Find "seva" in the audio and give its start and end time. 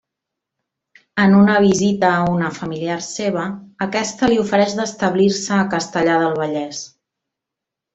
3.09-3.45